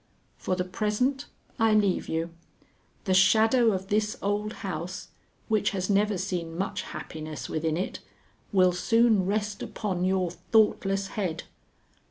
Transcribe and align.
For 0.35 0.55
the 0.55 0.63
present 0.63 1.27
I 1.59 1.75
leave 1.75 2.09
you. 2.09 2.31
The 3.03 3.13
shadow 3.13 3.71
of 3.71 3.89
this 3.89 4.17
old 4.19 4.51
house 4.65 5.09
which 5.47 5.69
has 5.77 5.91
never 5.91 6.17
seen 6.17 6.57
much 6.57 6.81
happiness 6.81 7.47
within 7.47 7.77
it 7.77 7.99
will 8.51 8.71
soon 8.73 9.27
rest 9.27 9.61
upon 9.61 10.03
your 10.03 10.31
thoughtless 10.31 11.09
head. 11.09 11.43